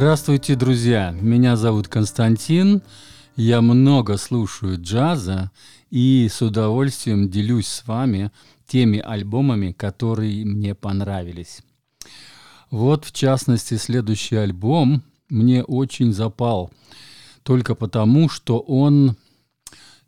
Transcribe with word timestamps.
Здравствуйте, 0.00 0.54
друзья! 0.54 1.14
Меня 1.20 1.56
зовут 1.58 1.88
Константин. 1.88 2.80
Я 3.36 3.60
много 3.60 4.16
слушаю 4.16 4.80
джаза 4.80 5.50
и 5.90 6.26
с 6.32 6.40
удовольствием 6.40 7.28
делюсь 7.28 7.66
с 7.68 7.86
вами 7.86 8.30
теми 8.66 8.98
альбомами, 8.98 9.72
которые 9.72 10.46
мне 10.46 10.74
понравились. 10.74 11.60
Вот, 12.70 13.04
в 13.04 13.12
частности, 13.12 13.74
следующий 13.76 14.36
альбом 14.36 15.02
мне 15.28 15.62
очень 15.62 16.14
запал, 16.14 16.72
только 17.42 17.74
потому, 17.74 18.30
что 18.30 18.58
он 18.58 19.16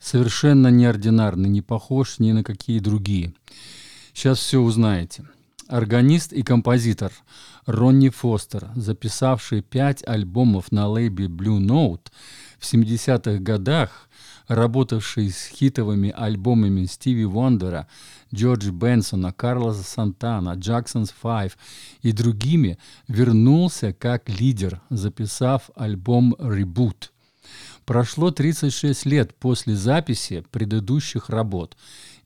совершенно 0.00 0.68
неординарный, 0.68 1.50
не 1.50 1.60
похож 1.60 2.18
ни 2.18 2.32
на 2.32 2.42
какие 2.42 2.78
другие. 2.78 3.34
Сейчас 4.14 4.38
все 4.38 4.58
узнаете. 4.58 5.26
Органист 5.68 6.32
и 6.32 6.42
композитор 6.42 7.12
Ронни 7.66 8.08
Фостер, 8.08 8.70
записавший 8.74 9.62
пять 9.62 10.06
альбомов 10.06 10.72
на 10.72 10.88
лейбе 10.88 11.27
Blue 11.27 11.60
Note 11.60 12.08
в 12.58 12.64
70-х 12.64 13.38
годах, 13.38 14.08
работавший 14.48 15.30
с 15.30 15.46
хитовыми 15.46 16.10
альбомами 16.10 16.84
Стиви 16.86 17.24
Вондера, 17.24 17.86
Джорджа 18.34 18.72
Бенсона, 18.72 19.32
Карлоса 19.32 19.84
Сантана, 19.84 20.54
Джексонс 20.54 21.14
Five 21.22 21.52
и 22.02 22.12
другими, 22.12 22.78
вернулся 23.08 23.92
как 23.92 24.28
лидер, 24.28 24.80
записав 24.91 25.70
альбом 25.76 26.34
«Reboot». 26.38 27.10
Прошло 27.84 28.30
36 28.30 29.06
лет 29.06 29.34
после 29.34 29.74
записи 29.74 30.44
предыдущих 30.50 31.28
работ, 31.28 31.76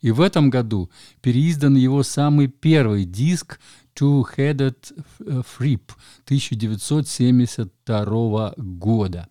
и 0.00 0.10
в 0.10 0.20
этом 0.20 0.50
году 0.50 0.90
переиздан 1.22 1.76
его 1.76 2.02
самый 2.02 2.48
первый 2.48 3.04
диск 3.04 3.60
Two-Headed 3.98 4.92
Freep 5.18 5.80
1972 6.26 8.54
года. 8.56 9.28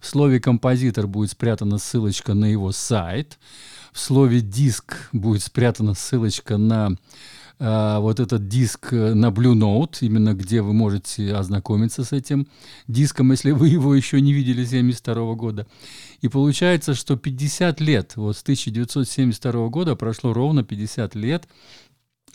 В 0.00 0.06
слове 0.06 0.40
«композитор» 0.40 1.06
будет 1.06 1.30
спрятана 1.30 1.78
ссылочка 1.78 2.34
на 2.34 2.46
его 2.46 2.72
сайт. 2.72 3.38
В 3.92 3.98
слове 3.98 4.40
«диск» 4.40 5.08
будет 5.12 5.42
спрятана 5.42 5.94
ссылочка 5.94 6.56
на 6.58 6.96
э, 7.58 7.98
вот 7.98 8.20
этот 8.20 8.46
диск 8.46 8.92
на 8.92 9.30
Blue 9.30 9.54
Note, 9.54 9.98
именно 10.00 10.34
где 10.34 10.62
вы 10.62 10.74
можете 10.74 11.34
ознакомиться 11.34 12.04
с 12.04 12.12
этим 12.12 12.46
диском, 12.86 13.30
если 13.30 13.52
вы 13.52 13.68
его 13.68 13.94
еще 13.94 14.20
не 14.20 14.32
видели 14.32 14.64
с 14.64 14.68
1972 14.68 15.34
года. 15.34 15.66
И 16.20 16.28
получается, 16.28 16.94
что 16.94 17.16
50 17.16 17.80
лет, 17.80 18.16
вот 18.16 18.36
с 18.36 18.42
1972 18.42 19.68
года 19.68 19.96
прошло 19.96 20.32
ровно 20.32 20.62
50 20.62 21.14
лет 21.14 21.48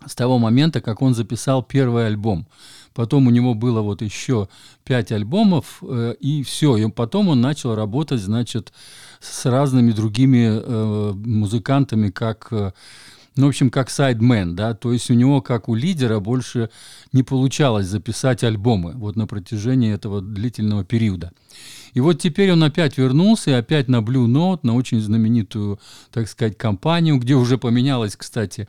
с 0.05 0.15
того 0.15 0.37
момента, 0.37 0.81
как 0.81 1.01
он 1.01 1.13
записал 1.13 1.63
первый 1.63 2.07
альбом. 2.07 2.47
Потом 2.93 3.27
у 3.27 3.29
него 3.29 3.53
было 3.53 3.81
вот 3.81 4.01
еще 4.01 4.47
пять 4.83 5.11
альбомов, 5.11 5.81
э, 5.81 6.15
и 6.19 6.43
все. 6.43 6.77
И 6.77 6.89
потом 6.89 7.29
он 7.29 7.41
начал 7.41 7.75
работать, 7.75 8.21
значит, 8.21 8.73
с 9.19 9.45
разными 9.45 9.91
другими 9.91 10.47
э, 10.49 11.11
музыкантами, 11.13 12.09
как, 12.09 12.47
э, 12.51 12.71
ну, 13.39 13.45
в 13.45 13.49
общем, 13.49 13.69
как 13.69 13.89
сайдмен, 13.89 14.55
да, 14.55 14.73
то 14.73 14.91
есть 14.91 15.09
у 15.09 15.13
него, 15.13 15.41
как 15.41 15.69
у 15.69 15.75
лидера, 15.75 16.19
больше 16.19 16.69
не 17.13 17.23
получалось 17.23 17.87
записать 17.87 18.43
альбомы 18.43 18.93
вот 18.95 19.15
на 19.15 19.27
протяжении 19.27 19.93
этого 19.93 20.21
длительного 20.21 20.83
периода. 20.83 21.31
И 21.93 22.01
вот 22.01 22.19
теперь 22.19 22.51
он 22.51 22.63
опять 22.63 22.97
вернулся, 22.97 23.51
и 23.51 23.53
опять 23.53 23.87
на 23.87 24.01
Blue 24.01 24.27
Note, 24.27 24.59
на 24.63 24.75
очень 24.75 24.99
знаменитую, 24.99 25.79
так 26.11 26.27
сказать, 26.27 26.57
компанию, 26.57 27.17
где 27.17 27.35
уже 27.35 27.57
поменялось, 27.57 28.15
кстати, 28.17 28.67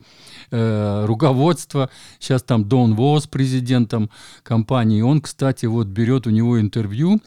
э, 0.53 1.04
руководство. 1.04 1.91
Сейчас 2.20 2.42
там 2.42 2.64
Дон 2.64 2.94
Воз 2.94 3.26
президентом 3.26 4.08
компании. 4.42 5.02
Он, 5.02 5.20
кстати, 5.20 5.66
вот 5.66 5.88
берет 5.88 6.26
у 6.26 6.31
него 6.31 6.60
интервью, 6.60 7.20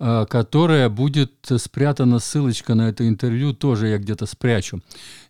которая 0.00 0.88
будет 0.88 1.32
спрятана, 1.58 2.20
ссылочка 2.20 2.74
на 2.74 2.88
это 2.88 3.06
интервью 3.06 3.52
тоже 3.52 3.88
я 3.88 3.98
где-то 3.98 4.24
спрячу. 4.24 4.80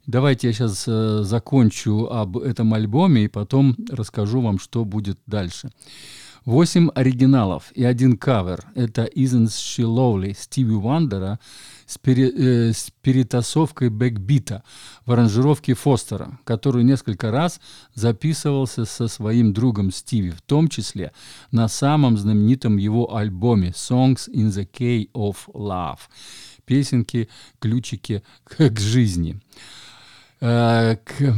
Давайте 0.06 0.46
я 0.48 0.52
сейчас 0.52 0.84
э, 0.86 1.22
закончу 1.22 2.06
об 2.10 2.38
этом 2.38 2.72
альбоме 2.74 3.24
и 3.24 3.28
потом 3.28 3.76
расскажу 3.90 4.40
вам, 4.40 4.58
что 4.58 4.84
будет 4.84 5.18
дальше. 5.26 5.70
Восемь 6.44 6.88
оригиналов 6.94 7.70
и 7.72 7.84
один 7.84 8.16
кавер. 8.16 8.64
Это 8.74 9.04
«Isn't 9.04 9.48
She 9.48 9.84
Lovely» 9.84 10.34
Стиви 10.38 10.74
Уандера 10.74 11.38
с, 11.86 11.98
пере, 11.98 12.30
э, 12.30 12.72
с 12.72 12.90
перетасовкой 13.02 13.90
бэкбита 13.90 14.62
в 15.04 15.12
аранжировке 15.12 15.74
Фостера, 15.74 16.38
который 16.44 16.84
несколько 16.84 17.30
раз 17.30 17.60
записывался 17.94 18.84
со 18.84 19.08
своим 19.08 19.52
другом 19.52 19.90
Стиви, 19.90 20.30
в 20.30 20.40
том 20.40 20.68
числе 20.68 21.12
на 21.50 21.68
самом 21.68 22.16
знаменитом 22.16 22.78
его 22.78 23.14
альбоме 23.14 23.70
«Songs 23.70 24.30
in 24.32 24.48
the 24.48 24.68
Key 24.70 25.10
of 25.12 25.36
Love» 25.52 25.98
песенки, 26.70 27.28
ключики 27.58 28.22
к, 28.44 28.70
к 28.70 28.78
жизни. 28.78 29.40
Э, 30.40 30.96
к, 31.04 31.34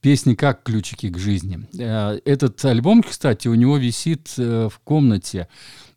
песни 0.00 0.34
как 0.34 0.62
ключики 0.62 1.08
к 1.08 1.18
жизни. 1.18 1.66
Э, 1.78 2.18
этот 2.24 2.64
альбом, 2.64 3.02
кстати, 3.02 3.48
у 3.48 3.54
него 3.54 3.76
висит 3.76 4.34
э, 4.38 4.68
в 4.70 4.78
комнате. 4.80 5.48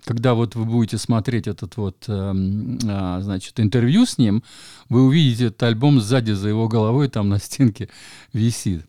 Когда 0.06 0.34
вот 0.34 0.56
вы 0.56 0.66
будете 0.66 0.98
смотреть 0.98 1.48
этот 1.48 1.78
вот, 1.78 2.06
эм, 2.08 2.80
а, 2.88 3.20
значит, 3.22 3.60
интервью 3.60 4.06
с 4.06 4.18
ним, 4.18 4.44
вы 4.88 5.04
увидите 5.04 5.48
этот 5.48 5.62
альбом 5.64 6.00
сзади 6.00 6.32
за 6.32 6.50
его 6.50 6.68
головой, 6.68 7.10
там 7.10 7.30
на 7.30 7.38
стенке 7.38 7.90
висит. 8.34 8.86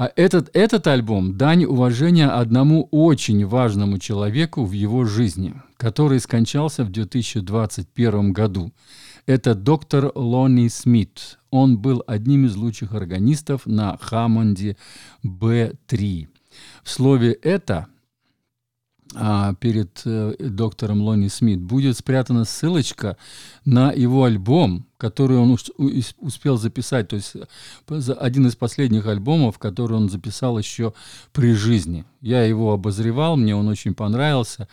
А 0.00 0.10
этот, 0.16 0.48
этот 0.54 0.86
альбом– 0.86 1.36
дань 1.38 1.64
уважения 1.64 2.28
одному 2.28 2.88
очень 2.90 3.44
важному 3.44 3.98
человеку 3.98 4.64
в 4.64 4.72
его 4.72 5.04
жизни, 5.04 5.54
который 5.76 6.20
скончался 6.20 6.84
в 6.84 6.90
2021 6.90 8.32
году. 8.32 8.72
Это 9.26 9.54
доктор 9.54 10.12
Лонни 10.14 10.68
Смит. 10.68 11.38
Он 11.50 11.78
был 11.78 12.02
одним 12.06 12.46
из 12.46 12.56
лучших 12.56 12.94
органистов 12.94 13.66
на 13.66 13.96
Хаммонде 14.00 14.76
B3. 15.24 16.28
В 16.82 16.90
слове 16.90 17.32
«это» 17.32 17.88
а, 19.14 19.54
перед 19.54 20.02
э, 20.04 20.34
доктором 20.38 21.02
Лонни 21.02 21.26
Смит 21.26 21.60
будет 21.60 21.96
спрятана 21.96 22.44
ссылочка 22.44 23.16
на 23.64 23.90
его 23.90 24.22
альбом, 24.22 24.86
который 24.98 25.36
он 25.36 25.56
успел 26.18 26.56
записать, 26.56 27.08
то 27.08 27.16
есть 27.16 27.34
э, 27.34 28.12
один 28.20 28.46
из 28.46 28.54
последних 28.54 29.06
альбомов, 29.06 29.58
который 29.58 29.96
он 29.96 30.08
записал 30.10 30.58
еще 30.58 30.92
при 31.32 31.54
жизни. 31.54 32.04
Я 32.20 32.44
его 32.44 32.72
обозревал, 32.72 33.36
мне 33.36 33.56
он 33.56 33.66
очень 33.66 33.94
понравился. 33.94 34.68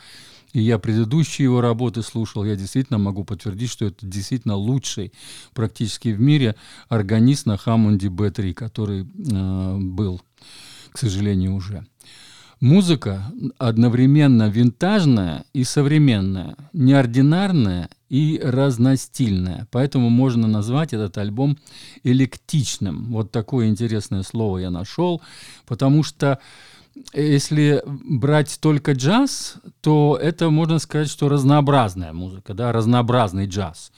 И 0.58 0.62
я 0.62 0.80
предыдущие 0.80 1.44
его 1.44 1.62
работы 1.62 2.02
слушал, 2.02 2.44
я 2.44 2.56
действительно 2.56 2.98
могу 2.98 3.24
подтвердить, 3.24 3.70
что 3.70 3.86
это 3.86 4.04
действительно 4.08 4.56
лучший 4.56 5.14
практически 5.54 6.08
в 6.08 6.20
мире 6.20 6.56
органист 6.90 7.46
на 7.46 7.58
Хаммонде 7.58 8.08
B3, 8.08 8.56
который 8.56 9.04
э, 9.04 9.78
был, 9.78 10.20
к 10.92 10.98
сожалению, 10.98 11.54
уже. 11.54 11.86
Музыка 12.60 13.32
одновременно 13.60 14.50
винтажная 14.50 15.46
и 15.54 15.64
современная, 15.64 16.56
неординарная 16.74 17.90
и 18.10 18.42
разностильная. 18.44 19.68
Поэтому 19.70 20.10
можно 20.10 20.48
назвать 20.48 20.92
этот 20.92 21.20
альбом 21.20 21.60
электичным. 22.02 23.12
Вот 23.12 23.32
такое 23.32 23.68
интересное 23.68 24.24
слово 24.24 24.58
я 24.58 24.72
нашел, 24.72 25.22
потому 25.68 26.02
что 26.02 26.40
если 27.14 27.84
брать 27.86 28.58
только 28.60 28.94
джаз, 28.94 29.58
то 29.88 30.20
это 30.22 30.50
можно 30.50 30.80
сказать, 30.80 31.10
что 31.10 31.30
разнообразная 31.30 32.12
музыка, 32.12 32.54
да, 32.54 32.74
разнообразный 32.74 33.48
джаз. 33.48 33.94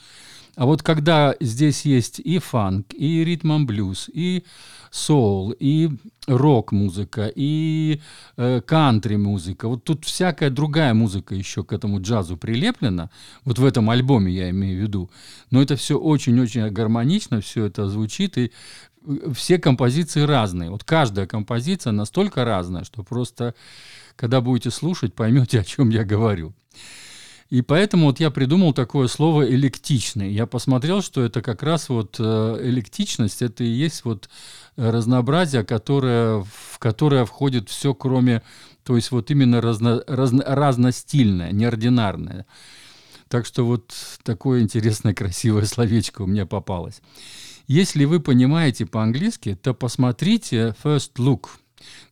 А 0.54 0.64
вот 0.64 0.84
когда 0.84 1.34
здесь 1.40 1.84
есть 1.84 2.20
и 2.20 2.38
фанк, 2.38 2.94
и 2.94 3.24
ритм 3.24 3.66
блюз, 3.66 4.08
и 4.12 4.44
соул, 4.92 5.52
и 5.58 5.90
рок-музыка, 6.28 7.32
и 7.34 8.00
э, 8.36 8.60
кантри-музыка, 8.60 9.66
вот 9.66 9.82
тут 9.82 10.04
всякая 10.04 10.50
другая 10.50 10.94
музыка 10.94 11.34
еще 11.34 11.64
к 11.64 11.72
этому 11.72 12.00
джазу 12.00 12.36
прилеплена, 12.36 13.10
вот 13.44 13.58
в 13.58 13.64
этом 13.64 13.90
альбоме 13.90 14.32
я 14.32 14.50
имею 14.50 14.78
в 14.78 14.82
виду, 14.82 15.10
но 15.50 15.60
это 15.60 15.74
все 15.74 15.98
очень-очень 15.98 16.70
гармонично, 16.70 17.40
все 17.40 17.64
это 17.64 17.88
звучит, 17.88 18.38
и 18.38 18.52
все 19.34 19.58
композиции 19.58 20.22
разные. 20.22 20.70
Вот 20.70 20.84
каждая 20.84 21.26
композиция 21.26 21.92
настолько 21.92 22.44
разная, 22.44 22.84
что 22.84 23.02
просто, 23.02 23.54
когда 24.16 24.40
будете 24.40 24.70
слушать, 24.70 25.14
поймете, 25.14 25.60
о 25.60 25.64
чем 25.64 25.90
я 25.90 26.04
говорю. 26.04 26.54
И 27.50 27.62
поэтому 27.62 28.06
вот 28.06 28.20
я 28.20 28.30
придумал 28.30 28.72
такое 28.72 29.08
слово 29.08 29.50
«электичный». 29.50 30.32
Я 30.32 30.46
посмотрел, 30.46 31.02
что 31.02 31.22
это 31.22 31.42
как 31.42 31.64
раз 31.64 31.88
вот 31.88 32.16
э, 32.20 32.60
электичность, 32.62 33.42
это 33.42 33.64
и 33.64 33.68
есть 33.68 34.04
вот 34.04 34.30
разнообразие, 34.76 35.64
которое, 35.64 36.44
в 36.44 36.78
которое 36.78 37.24
входит 37.24 37.68
все, 37.68 37.92
кроме, 37.92 38.42
то 38.84 38.94
есть 38.94 39.10
вот 39.10 39.32
именно 39.32 39.60
разно, 39.60 40.04
разно, 40.06 40.44
разностильное, 40.46 41.50
неординарное. 41.50 42.46
Так 43.26 43.46
что 43.46 43.66
вот 43.66 43.94
такое 44.22 44.60
интересное, 44.60 45.12
красивое 45.12 45.64
словечко 45.64 46.22
у 46.22 46.26
меня 46.26 46.46
попалось. 46.46 47.02
Если 47.70 48.04
вы 48.04 48.18
понимаете 48.18 48.84
по-английски, 48.84 49.54
то 49.54 49.74
посмотрите 49.74 50.74
First 50.82 51.12
Look. 51.18 51.50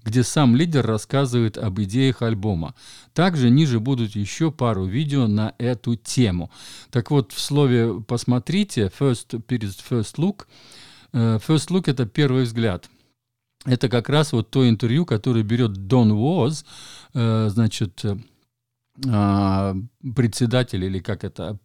где 0.05 0.23
сам 0.23 0.55
лидер 0.55 0.87
рассказывает 0.87 1.59
об 1.59 1.81
идеях 1.81 2.23
альбома. 2.23 2.77
Также 3.13 3.51
ниже 3.51 3.81
будут 3.81 4.15
еще 4.15 4.53
пару 4.53 4.87
видео 4.87 5.27
на 5.27 5.55
эту 5.59 5.97
тему. 5.97 6.53
Так 6.91 7.11
вот, 7.11 7.33
в 7.33 7.41
слове 7.41 8.01
«посмотрите», 8.01 8.91
first, 8.99 9.43
перед 9.43 9.71
first 9.71 10.15
look, 10.17 10.47
э, 11.13 11.39
first 11.45 11.71
look— 11.71 11.85
это 11.91 12.07
первый 12.07 12.45
взгляд. 12.45 12.89
Это 13.67 13.89
как 13.89 14.09
раз 14.09 14.33
вот 14.33 14.51
то 14.51 14.67
интервью, 14.67 15.05
которое 15.05 15.43
берет 15.43 15.73
Дон 15.73 16.13
Уоз, 16.13 16.65
э, 17.15 17.49
значит, 17.51 18.01
а, 18.05 18.17
председатель 20.15 20.85
или 20.85 20.99
как 20.99 21.25
это, 21.25 21.59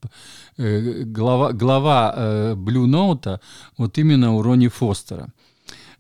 э, 0.58 1.04
глава, 1.04 1.54
глава 1.54 2.54
Blue 2.56 2.86
Note, 2.86 3.40
вот 3.78 3.98
именно 3.98 4.34
у 4.34 4.42
Ронни 4.42 4.68
Фостера. 4.68 5.34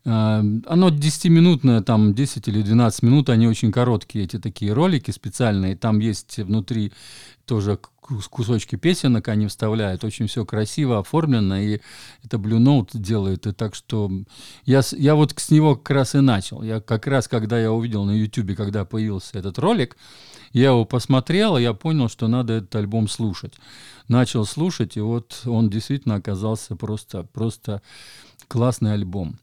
Эм, 0.06 0.63
оно 0.68 0.89
10-минутное, 0.89 1.81
там 1.81 2.13
10 2.13 2.47
или 2.50 2.62
12 2.62 3.03
минут, 3.03 3.30
они 3.30 3.47
очень 3.47 3.71
короткие, 3.71 4.25
эти 4.25 4.38
такие 4.38 4.74
ролики 4.74 5.12
специальные. 5.12 5.77
Там 5.77 6.00
есть 6.00 6.39
внутри 6.39 6.91
тоже 7.45 7.80
кусочки 8.29 8.75
песенок 8.75 9.27
они 9.27 9.47
вставляют. 9.47 10.03
Очень 10.03 10.27
все 10.27 10.45
красиво 10.45 11.00
оформлено, 11.00 11.57
и 11.57 11.79
это 12.23 12.38
Blue 12.38 12.59
Note 12.59 12.89
делает. 12.94 13.47
И 13.47 13.51
так 13.51 13.75
что 13.75 14.11
я, 14.65 14.81
я 14.91 15.15
вот 15.15 15.33
с 15.38 15.50
него 15.51 15.75
как 15.75 15.89
раз 15.91 16.15
и 16.15 16.19
начал. 16.19 16.63
Я 16.63 16.81
как 16.81 17.07
раз, 17.07 17.27
когда 17.27 17.59
я 17.59 17.71
увидел 17.71 18.05
на 18.05 18.11
YouTube, 18.11 18.55
когда 18.55 18.85
появился 18.85 19.39
этот 19.39 19.57
ролик, 19.59 19.97
я 20.51 20.69
его 20.69 20.85
посмотрел, 20.85 21.57
и 21.57 21.63
я 21.63 21.73
понял, 21.73 22.09
что 22.09 22.27
надо 22.27 22.53
этот 22.53 22.75
альбом 22.75 23.07
слушать. 23.07 23.53
Начал 24.07 24.45
слушать, 24.45 24.97
и 24.97 25.01
вот 25.01 25.41
он 25.45 25.69
действительно 25.69 26.15
оказался 26.15 26.75
просто, 26.75 27.23
просто 27.23 27.81
классный 28.47 28.94
альбом. 28.94 29.39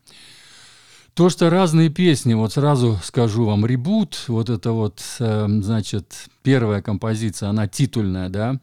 То, 1.21 1.29
что 1.29 1.51
разные 1.51 1.91
песни, 1.91 2.33
вот 2.33 2.55
сразу 2.55 2.99
скажу 3.05 3.45
вам, 3.45 3.67
ребут, 3.67 4.25
вот 4.29 4.49
это 4.49 4.73
вот, 4.73 5.03
э, 5.19 5.47
значит, 5.61 6.31
первая 6.43 6.81
композиция, 6.81 7.51
она 7.51 7.69
титульная, 7.69 8.31
да. 8.31 8.59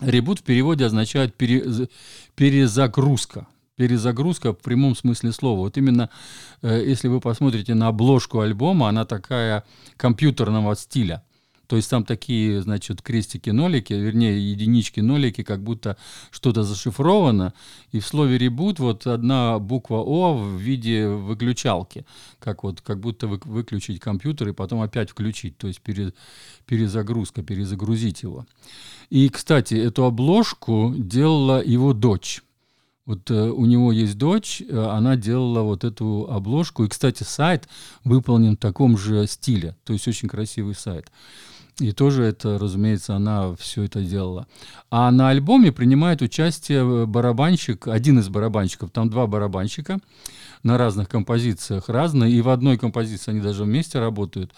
Ребут 0.00 0.38
в 0.38 0.42
переводе 0.44 0.86
означает 0.86 1.34
пере, 1.34 1.88
перезагрузка. 2.36 3.48
Перезагрузка 3.74 4.52
в 4.52 4.58
прямом 4.58 4.94
смысле 4.94 5.32
слова. 5.32 5.58
Вот 5.58 5.78
именно, 5.78 6.10
э, 6.62 6.80
если 6.86 7.08
вы 7.08 7.18
посмотрите 7.18 7.74
на 7.74 7.88
обложку 7.88 8.38
альбома, 8.38 8.88
она 8.88 9.04
такая 9.04 9.64
компьютерного 9.96 10.76
стиля. 10.76 11.24
То 11.70 11.76
есть 11.76 11.88
там 11.88 12.04
такие, 12.04 12.62
значит, 12.62 13.00
крестики-нолики, 13.00 13.92
вернее, 13.92 14.50
единички-нолики, 14.50 15.44
как 15.44 15.62
будто 15.62 15.96
что-то 16.32 16.64
зашифровано. 16.64 17.54
И 17.92 18.00
в 18.00 18.06
слове 18.08 18.38
«ребут» 18.38 18.80
вот 18.80 19.06
одна 19.06 19.56
буква 19.60 19.98
«О» 19.98 20.34
в 20.34 20.56
виде 20.56 21.06
выключалки. 21.06 22.04
Как, 22.40 22.64
вот, 22.64 22.80
как 22.80 22.98
будто 22.98 23.28
вы, 23.28 23.38
выключить 23.44 24.00
компьютер 24.00 24.48
и 24.48 24.52
потом 24.52 24.80
опять 24.80 25.10
включить. 25.10 25.58
То 25.58 25.68
есть 25.68 25.80
пере, 25.80 26.12
перезагрузка, 26.66 27.44
перезагрузить 27.44 28.24
его. 28.24 28.46
И, 29.08 29.28
кстати, 29.28 29.74
эту 29.74 30.06
обложку 30.06 30.92
делала 30.98 31.62
его 31.64 31.92
дочь. 31.92 32.42
Вот 33.06 33.30
э, 33.30 33.48
у 33.48 33.64
него 33.64 33.92
есть 33.92 34.18
дочь, 34.18 34.60
э, 34.60 34.76
она 34.76 35.14
делала 35.14 35.62
вот 35.62 35.84
эту 35.84 36.26
обложку. 36.28 36.82
И, 36.82 36.88
кстати, 36.88 37.22
сайт 37.22 37.68
выполнен 38.02 38.56
в 38.56 38.60
таком 38.60 38.98
же 38.98 39.28
стиле. 39.28 39.76
То 39.84 39.92
есть 39.92 40.08
очень 40.08 40.28
красивый 40.28 40.74
сайт. 40.74 41.12
И 41.80 41.92
тоже 41.92 42.24
это, 42.24 42.58
разумеется, 42.58 43.16
она 43.16 43.54
все 43.56 43.84
это 43.84 44.02
делала. 44.02 44.46
А 44.90 45.10
на 45.10 45.30
альбоме 45.30 45.72
принимает 45.72 46.22
участие 46.22 46.80
э, 46.80 47.06
барабанщик, 47.06 47.88
один 47.88 48.18
из 48.18 48.28
барабанщиков, 48.28 48.90
там 48.90 49.08
два 49.08 49.26
барабанщика 49.26 49.98
на 50.62 50.76
разных 50.76 51.08
композициях 51.08 51.88
разные, 51.88 52.32
и 52.32 52.42
в 52.42 52.50
одной 52.50 52.76
композиции 52.76 53.30
они 53.30 53.40
даже 53.40 53.64
вместе 53.64 53.98
работают. 53.98 54.52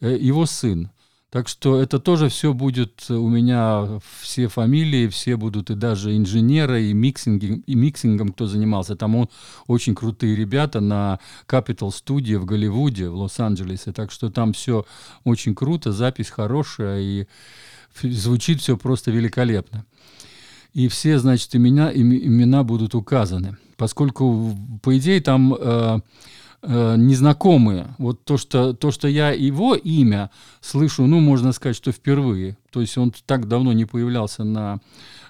Э, 0.00 0.16
его 0.16 0.46
сын. 0.46 0.90
Так 1.30 1.46
что 1.46 1.80
это 1.80 2.00
тоже 2.00 2.28
все 2.28 2.52
будет 2.52 3.08
у 3.08 3.28
меня, 3.28 4.00
все 4.20 4.48
фамилии, 4.48 5.06
все 5.06 5.36
будут 5.36 5.70
и 5.70 5.76
даже 5.76 6.16
инженеры, 6.16 6.86
и, 6.86 6.92
миксинги, 6.92 7.62
и 7.66 7.74
миксингом, 7.76 8.30
кто 8.30 8.46
занимался. 8.46 8.96
Там 8.96 9.14
он, 9.14 9.28
очень 9.68 9.94
крутые 9.94 10.34
ребята 10.34 10.80
на 10.80 11.20
Capital 11.46 11.90
Studio 11.90 12.38
в 12.38 12.46
Голливуде, 12.46 13.08
в 13.08 13.14
Лос-Анджелесе. 13.14 13.92
Так 13.92 14.10
что 14.10 14.28
там 14.28 14.52
все 14.52 14.84
очень 15.22 15.54
круто, 15.54 15.92
запись 15.92 16.30
хорошая, 16.30 17.00
и 17.00 17.26
звучит 18.02 18.60
все 18.60 18.76
просто 18.76 19.12
великолепно. 19.12 19.86
И 20.74 20.88
все, 20.88 21.20
значит, 21.20 21.54
имена, 21.54 21.92
имена 21.92 22.64
будут 22.64 22.96
указаны. 22.96 23.56
Поскольку, 23.76 24.56
по 24.82 24.98
идее, 24.98 25.20
там... 25.20 25.54
Э, 25.54 26.00
э, 26.62 26.96
незнакомые. 26.96 27.94
Вот 27.98 28.24
то 28.24 28.36
что, 28.36 28.72
то, 28.72 28.90
что 28.90 29.08
я 29.08 29.30
его 29.30 29.74
имя 29.74 30.30
слышу, 30.60 31.06
ну, 31.06 31.20
можно 31.20 31.52
сказать, 31.52 31.76
что 31.76 31.92
впервые. 31.92 32.56
То 32.70 32.80
есть 32.80 32.96
он 32.98 33.12
так 33.26 33.48
давно 33.48 33.72
не 33.72 33.84
появлялся 33.84 34.44
на, 34.44 34.80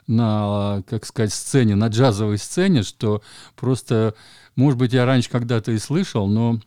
на, 0.07 0.83
как 0.89 1.07
сказать, 1.07 1.33
сцене, 1.33 1.75
на 1.75 1.89
джазовой 1.89 2.39
сцене, 2.39 2.83
что 2.83 3.23
просто, 3.57 4.15
может 4.57 4.79
быть, 4.79 4.93
я 4.93 5.05
раньше 5.05 5.31
когда-то 5.31 5.73
и 5.73 5.79
слышал, 5.79 6.27
но 6.27 6.61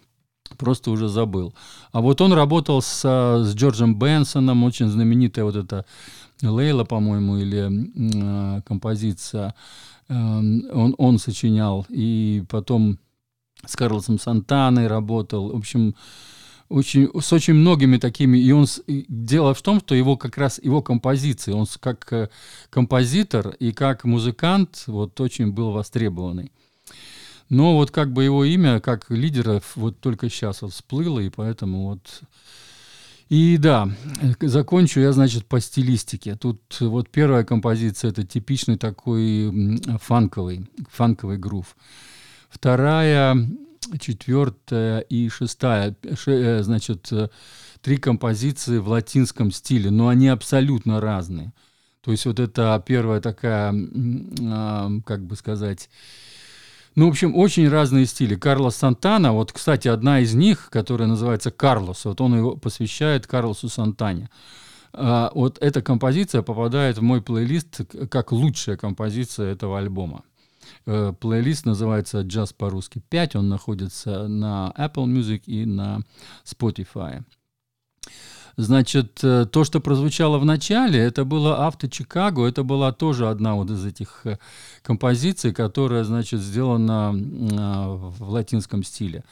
просто 0.57 0.91
уже 0.91 1.07
забыл. 1.07 1.53
А 1.91 2.01
вот 2.01 2.21
он 2.21 2.33
работал 2.33 2.81
с, 2.81 3.01
с 3.01 3.55
Джорджем 3.55 3.97
Бенсоном, 3.97 4.63
очень 4.63 4.87
знаменитая 4.87 5.45
вот 5.45 5.55
эта 5.55 5.85
Лейла, 6.41 6.83
по-моему, 6.83 7.37
или 7.37 8.57
э, 8.57 8.61
композиция. 8.63 9.55
Э, 10.09 10.13
он, 10.13 10.95
он 10.97 11.17
сочинял. 11.19 11.85
И 11.89 12.43
потом 12.49 12.99
с 13.65 13.75
Карлосом 13.75 14.19
Сантаной 14.19 14.87
работал. 14.87 15.51
В 15.51 15.57
общем, 15.57 15.95
очень, 16.69 17.09
с 17.19 17.31
очень 17.33 17.53
многими 17.53 17.97
такими. 17.97 18.37
И 18.37 18.51
он 18.51 18.65
дело 18.87 19.53
в 19.53 19.61
том, 19.61 19.79
что 19.79 19.95
его 19.95 20.17
как 20.17 20.37
раз 20.37 20.59
его 20.63 20.81
композиции, 20.81 21.51
он 21.51 21.67
как 21.79 22.11
э, 22.11 22.29
композитор 22.69 23.49
и 23.59 23.71
как 23.71 24.03
музыкант 24.05 24.83
вот 24.87 25.19
очень 25.21 25.51
был 25.51 25.71
востребованный. 25.71 26.51
Но 27.49 27.75
вот 27.75 27.91
как 27.91 28.11
бы 28.11 28.23
его 28.23 28.45
имя 28.45 28.79
как 28.79 29.09
лидера 29.09 29.61
вот 29.75 29.99
только 29.99 30.29
сейчас 30.29 30.61
вот 30.61 30.73
всплыло, 30.73 31.19
и 31.19 31.29
поэтому 31.29 31.89
вот... 31.89 32.21
И 33.29 33.57
да, 33.57 33.89
закончу 34.41 34.99
я, 34.99 35.11
значит, 35.11 35.45
по 35.45 35.59
стилистике. 35.59 36.35
Тут 36.35 36.61
вот 36.81 37.09
первая 37.09 37.43
композиция— 37.43 38.09
это 38.11 38.23
типичный 38.23 38.77
такой 38.77 39.79
фанковый, 40.01 40.67
фанковый 40.89 41.37
грув. 41.37 41.75
Вторая, 42.53 43.35
четвертая 43.99 44.99
и 44.99 45.27
шестая, 45.27 45.95
э, 46.03 46.61
значит, 46.61 47.11
э, 47.11 47.29
три 47.81 47.97
композиции 47.97 48.77
в 48.77 48.89
латинском 48.89 49.51
стиле, 49.51 49.89
но 49.89 50.07
они 50.07 50.27
абсолютно 50.27 51.01
разные. 51.01 51.51
То 52.01 52.11
есть 52.11 52.27
вот 52.27 52.39
это 52.39 52.81
первая 52.85 53.21
такая, 53.21 53.73
а, 54.41 54.91
как 55.03 55.25
бы 55.25 55.35
сказать, 55.35 55.89
ну, 56.95 57.07
в 57.07 57.09
общем, 57.09 57.35
очень 57.35 57.67
разные 57.67 58.05
стили. 58.05 58.35
Карлос 58.35 58.75
Сантана, 58.75 59.33
вот, 59.33 59.51
кстати, 59.51 59.87
одна 59.87 60.19
из 60.19 60.35
них, 60.35 60.69
которая 60.69 61.07
называется 61.07 61.49
«Карлос», 61.49 62.05
вот 62.05 62.21
он 62.21 62.37
его 62.37 62.55
посвящает 62.55 63.25
Карлосу 63.25 63.67
Сантане. 63.67 64.29
А, 64.93 65.31
вот 65.33 65.57
эта 65.59 65.81
композиция 65.81 66.43
попадает 66.43 66.99
в 66.99 67.01
мой 67.01 67.23
плейлист 67.23 67.81
как 68.11 68.31
лучшая 68.31 68.77
композиция 68.77 69.51
этого 69.51 69.79
альбома. 69.79 70.23
Э, 70.85 71.13
плейлист 71.19 71.65
называется 71.65 72.21
«Джаз 72.21 72.53
по-русски 72.53 73.01
5». 73.09 73.37
Он 73.37 73.49
находится 73.49 74.27
на 74.27 74.73
Apple 74.77 75.05
Music 75.05 75.43
и 75.45 75.65
на 75.65 76.01
Spotify. 76.45 77.23
Значит, 78.55 79.23
э, 79.23 79.45
то, 79.45 79.63
что 79.63 79.79
прозвучало 79.79 80.37
в 80.37 80.45
начале, 80.45 80.99
это 80.99 81.25
было 81.25 81.65
«Авто 81.65 81.87
Чикаго». 81.87 82.45
Это 82.45 82.63
была 82.63 82.91
тоже 82.91 83.29
одна 83.29 83.55
вот 83.55 83.71
из 83.71 83.83
этих 83.85 84.21
э, 84.25 84.37
композиций, 84.83 85.53
которая, 85.53 86.03
значит, 86.03 86.41
сделана 86.41 87.11
в 87.13 88.29
латинском 88.29 88.83
стиле. 88.83 89.23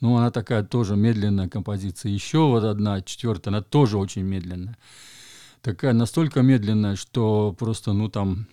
Ну, 0.00 0.16
она 0.16 0.30
такая 0.30 0.62
тоже 0.62 0.96
медленная 0.96 1.48
композиция. 1.48 2.12
Еще 2.12 2.38
вот 2.38 2.64
одна, 2.64 3.00
четвертая, 3.02 3.54
она 3.54 3.62
тоже 3.62 3.98
очень 3.98 4.22
медленная. 4.22 4.76
Такая 5.62 5.92
настолько 5.92 6.42
медленная, 6.42 6.94
что 6.94 7.54
просто, 7.58 7.92
ну, 7.92 8.08
там 8.08 8.46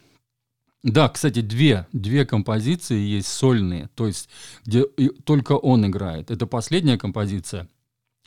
да, 0.84 1.10
кстати, 1.10 1.42
две, 1.42 1.88
две 1.94 2.26
композиции 2.26 3.00
есть 3.00 3.28
сольные, 3.28 3.90
то 3.96 4.06
есть 4.06 4.30
где 4.66 4.84
только 5.24 5.54
он 5.54 5.86
играет. 5.88 6.30
Это 6.30 6.46
последняя 6.46 6.98
композиция. 6.98 7.68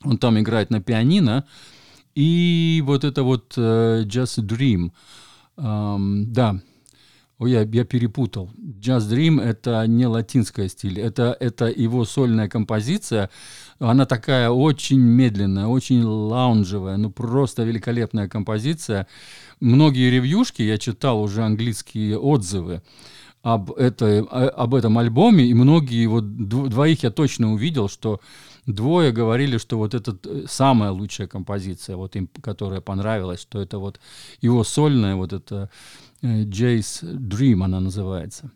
Он 0.03 0.19
там 0.19 0.39
играет 0.39 0.71
на 0.71 0.81
пианино. 0.81 1.47
И 2.15 2.83
вот 2.85 3.05
это 3.05 3.23
вот 3.23 3.57
uh, 3.57 4.05
Just 4.05 4.41
a 4.41 4.45
Dream. 4.45 4.91
Um, 5.57 6.25
да, 6.27 6.61
Ой, 7.39 7.53
я, 7.53 7.63
я 7.63 7.85
перепутал. 7.85 8.51
Jazz 8.59 9.09
Dream— 9.09 9.41
это 9.43 9.87
не 9.87 10.07
латинская 10.07 10.69
стиль, 10.69 10.99
это, 10.99 11.37
это 11.39 11.67
его 11.67 12.05
сольная 12.05 12.49
композиция. 12.49 13.31
Она 13.79 14.07
такая 14.07 14.51
очень 14.51 14.99
медленная, 14.99 15.67
очень 15.69 16.03
лаунжевая, 16.03 16.97
ну 16.97 17.11
просто 17.13 17.63
великолепная 17.63 18.29
композиция. 18.29 19.07
Многие 19.61 20.11
ревьюшки, 20.11 20.63
я 20.63 20.79
читал 20.79 21.23
уже 21.23 21.45
английские 21.45 22.19
отзывы 22.19 22.83
об, 23.43 23.71
этой, 23.71 24.21
об 24.21 24.75
этом 24.75 24.99
альбоме, 24.99 25.45
и 25.47 25.55
многие, 25.55 26.07
вот 26.07 26.49
двоих 26.49 27.05
я 27.05 27.11
точно 27.11 27.53
увидел, 27.53 27.89
что 27.89 28.21
двое 28.67 29.13
говорили, 29.13 29.59
что 29.59 29.79
вот 29.79 29.95
это 29.95 30.19
э, 30.25 30.45
самая 30.49 30.91
лучшая 30.91 31.27
композиция, 31.27 31.97
вот 31.97 32.17
им, 32.17 32.29
которая 32.43 32.81
понравилась, 32.81 33.41
что 33.41 33.61
это 33.63 33.79
вот 33.79 34.01
его 34.41 34.65
сольная, 34.65 35.15
вот 35.15 35.33
это 35.33 35.71
Jay's 36.23 37.03
Dream 37.03 37.65
она 37.65 37.81
называется. 37.81 38.51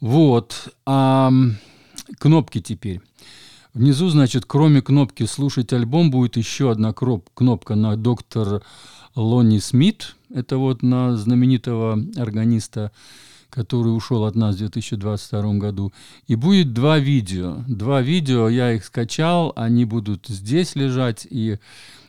Вот. 0.00 0.74
А 0.86 1.30
кнопки 2.18 2.60
теперь. 2.60 3.00
Внизу, 3.74 4.08
значит, 4.08 4.44
кроме 4.46 4.82
кнопки 4.82 5.24
«Слушать 5.24 5.72
альбом» 5.72 6.10
будет 6.10 6.36
еще 6.36 6.70
одна 6.70 6.92
кнопка 6.92 7.74
на 7.74 7.96
доктор 7.96 8.62
Лонни 9.14 9.58
Смит. 9.58 10.16
Это 10.32 10.56
вот 10.56 10.82
на 10.82 11.16
знаменитого 11.16 11.98
органиста, 12.16 12.92
который 13.50 13.94
ушел 13.94 14.24
от 14.24 14.34
нас 14.34 14.56
в 14.56 14.58
2022 14.58 15.54
году. 15.54 15.92
И 16.26 16.34
будет 16.34 16.72
два 16.72 16.98
видео. 16.98 17.62
Два 17.68 18.00
видео, 18.00 18.48
я 18.48 18.72
их 18.72 18.84
скачал, 18.84 19.52
они 19.54 19.84
будут 19.84 20.26
здесь 20.26 20.74
лежать, 20.74 21.26
и 21.28 21.58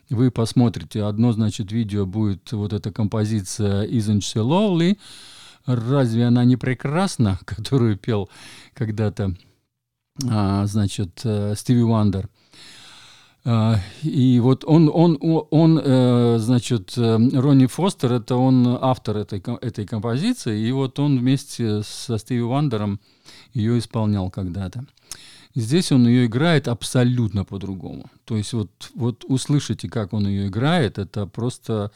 вы 0.10 0.32
посмотрите. 0.32 1.04
Одно, 1.04 1.32
значит, 1.32 1.72
видео 1.72 2.06
будет 2.06 2.52
вот 2.52 2.74
эта 2.74 2.92
композиция 2.92 3.86
«Isn't 3.86 4.20
she 4.20 4.42
lovely?» 4.42 4.98
«Разве 5.66 6.26
она 6.26 6.46
не 6.46 6.58
прекрасна?» 6.58 7.40
которую 7.46 7.98
пел 7.98 8.30
когда-то 8.74 9.36
а, 10.28 10.66
значит, 10.66 11.22
э, 11.24 11.54
Стиви 11.56 11.84
Вандер. 11.84 12.30
А, 13.46 13.80
и 14.04 14.40
вот 14.40 14.66
он, 14.66 14.92
он, 14.94 15.18
он, 15.22 15.80
э, 15.82 16.38
значит, 16.40 16.98
э, 16.98 17.18
Ронни 17.34 17.68
Фостер, 17.68 18.14
это 18.14 18.36
он 18.36 18.68
автор 18.82 19.18
этой, 19.18 19.42
этой 19.62 19.86
композиции, 19.86 20.60
и 20.68 20.72
вот 20.72 21.00
он 21.00 21.20
вместе 21.20 21.84
со 21.84 22.18
Стиви 22.18 22.42
Вандером 22.42 23.00
ее 23.54 23.80
исполнял 23.80 24.30
когда-то. 24.30 24.86
Здесь 25.60 25.92
он 25.92 26.08
ее 26.08 26.26
играет 26.26 26.68
абсолютно 26.68 27.46
по-другому. 27.46 28.10
То 28.26 28.36
есть 28.38 28.54
вот, 28.54 28.70
вот 28.96 29.24
услышите, 29.28 29.90
как 29.90 30.14
он 30.14 30.28
ее 30.28 30.48
играет, 30.48 30.98
это 30.98 31.26
просто... 31.26 31.92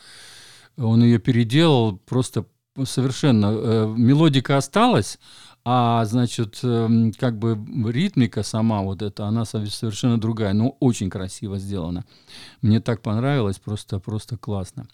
Он 0.77 1.03
ее 1.03 1.19
переделал 1.19 1.97
просто 1.97 2.45
совершенно... 2.83 3.93
Мелодика 3.95 4.57
осталась, 4.57 5.19
а, 5.65 6.03
значит, 6.05 6.59
эм, 6.63 7.13
как 7.13 7.39
бы 7.39 7.57
ритмика 7.89 8.43
сама 8.43 8.81
вот 8.81 9.01
эта, 9.01 9.25
она 9.25 9.45
совершенно 9.45 10.19
другая, 10.19 10.53
но 10.53 10.75
очень 10.81 11.09
красиво 11.09 11.57
сделана. 11.57 12.03
Мне 12.61 12.81
так 12.81 13.01
понравилось, 13.01 13.59
просто, 13.59 13.99
просто 13.99 14.37
классно. 14.37 14.87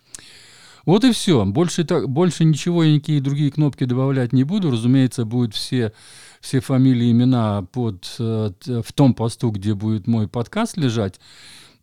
Вот 0.86 1.04
и 1.04 1.12
все. 1.12 1.44
Больше, 1.46 1.84
так, 1.86 2.08
больше 2.08 2.44
ничего 2.46 2.86
никакие 2.86 3.20
другие 3.20 3.52
кнопки 3.52 3.84
добавлять 3.86 4.32
не 4.32 4.44
буду. 4.44 4.72
Разумеется, 4.72 5.26
будут 5.26 5.56
все, 5.56 5.92
все 6.42 6.60
фамилии, 6.60 7.12
имена 7.12 7.64
под, 7.72 8.16
э, 8.20 8.52
в 8.66 8.94
том 8.94 9.14
посту, 9.14 9.52
где 9.52 9.74
будет 9.74 10.08
мой 10.08 10.28
подкаст 10.28 10.78
лежать. 10.78 11.20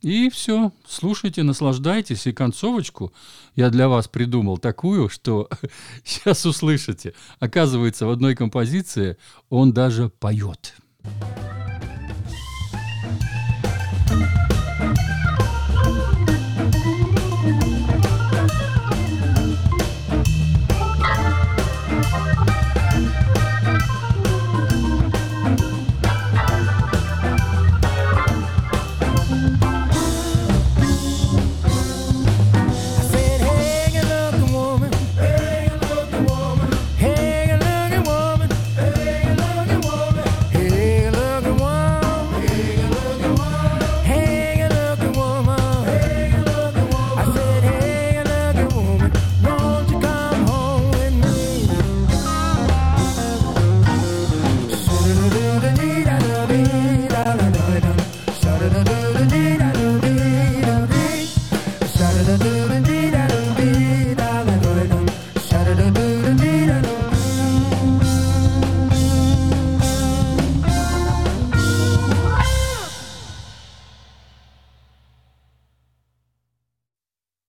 И 0.03 0.29
все, 0.31 0.73
слушайте, 0.87 1.43
наслаждайтесь. 1.43 2.27
И 2.27 2.33
концовочку 2.33 3.13
я 3.55 3.71
для 3.71 3.89
вас 3.89 4.09
придумал 4.09 4.59
такую, 4.59 5.09
что 5.09 5.49
сейчас 6.05 6.45
услышите. 6.47 7.15
Оказывается, 7.41 8.07
в 8.07 8.11
одной 8.11 8.35
композиции 8.35 9.17
он 9.49 9.73
даже 9.73 10.09
поет. 10.09 10.75
thank 11.05 11.51
you 11.51 11.56